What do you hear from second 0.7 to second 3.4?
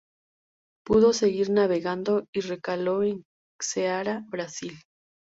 Pudo seguir navegando y recaló en